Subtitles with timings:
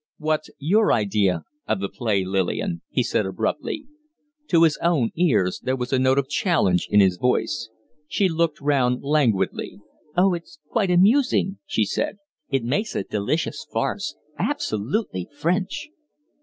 [0.17, 3.85] "What's your idea of the play, Lillian?" he said, abruptly.
[4.47, 7.69] To his own ears there was a note of challenge in his voice.
[8.07, 9.79] She looked round languidly.
[10.17, 12.17] "Oh, it's quite amusing," she said.
[12.49, 15.89] "It makes a delicious farce absolutely French."